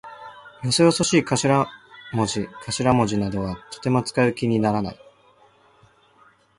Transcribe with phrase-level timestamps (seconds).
[0.63, 1.67] よそよそしい頭
[2.11, 4.99] 文字かしらもじなどはとても使う気にならない。